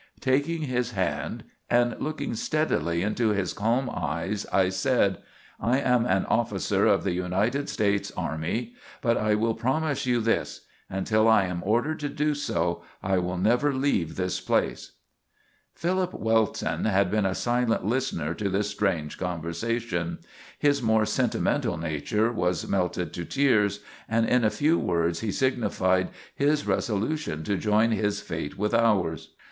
[0.19, 5.19] "Taking his hand and looking steadily into his calm eyes, I said:
[5.59, 10.61] 'I am an officer of the United States army, but I will promise you this:
[10.89, 14.93] until I am ordered to do so, I will never leave this place.'
[15.75, 20.17] "Philip Welton had been a silent listener to this strange conversation.
[20.57, 26.09] His more sentimental nature was melted to tears, and in a few words he signified
[26.33, 29.35] his resolution to join his fate with ours.